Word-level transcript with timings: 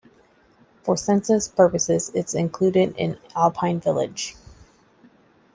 For 0.81 0.97
census 0.97 1.47
purposes, 1.47 2.09
it 2.15 2.25
is 2.25 2.33
included 2.33 2.95
in 2.97 3.19
Alpine 3.35 3.79
Village. 3.79 4.35